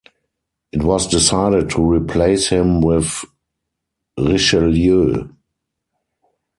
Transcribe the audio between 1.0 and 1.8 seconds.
decided